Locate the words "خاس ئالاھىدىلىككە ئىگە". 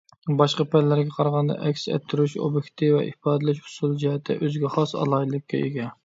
4.77-5.91